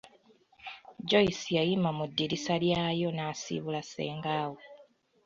Joyce 1.09 1.47
yayima 1.57 1.89
mu 1.97 2.05
ddirisa 2.09 2.55
lyayo 2.63 3.09
n'asiibula 3.11 3.81
ssenga 3.85 4.35
we. 4.51 4.61